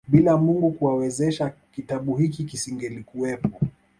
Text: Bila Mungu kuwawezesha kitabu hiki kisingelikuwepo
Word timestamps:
Bila 0.07 0.37
Mungu 0.37 0.71
kuwawezesha 0.71 1.53
kitabu 1.71 2.15
hiki 2.17 2.43
kisingelikuwepo 2.43 3.67